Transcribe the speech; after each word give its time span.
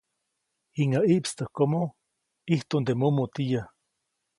Jiŋäʼ 0.75 1.05
ʼiʼpstäjkomo, 1.09 1.81
ʼijtuʼnde 2.45 2.93
mumutiyä. 2.99 3.61